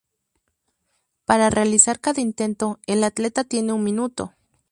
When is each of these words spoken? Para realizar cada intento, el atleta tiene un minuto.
Para 1.25 1.51
realizar 1.51 1.99
cada 1.99 2.21
intento, 2.21 2.79
el 2.87 3.03
atleta 3.03 3.43
tiene 3.43 3.73
un 3.73 3.83
minuto. 3.83 4.33